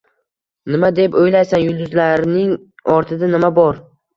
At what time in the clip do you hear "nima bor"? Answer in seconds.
3.37-3.83